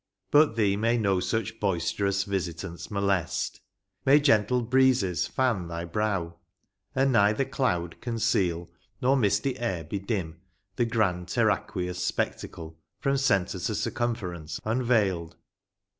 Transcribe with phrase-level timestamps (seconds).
[0.31, 3.61] But thee may no such boisterous visitants Molest;
[4.03, 6.37] may gentle breezes fan thy brow;
[6.95, 8.67] And neither cloud conceal,
[8.99, 10.37] nor misty air Bedim,
[10.75, 15.35] the grand terraqueous spectacle, From centre to circumference, unveiled